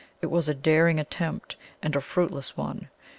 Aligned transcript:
It 0.19 0.31
was 0.31 0.49
a 0.49 0.55
daring 0.55 0.99
attempt, 0.99 1.57
and 1.83 1.95
a 1.95 2.01
fruitless 2.01 2.57
one. 2.57 2.87